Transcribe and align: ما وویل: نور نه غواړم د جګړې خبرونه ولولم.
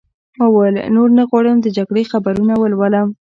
ما 0.37 0.45
وویل: 0.49 0.75
نور 0.95 1.09
نه 1.17 1.23
غواړم 1.29 1.57
د 1.61 1.67
جګړې 1.77 2.03
خبرونه 2.11 2.53
ولولم. 2.57 3.07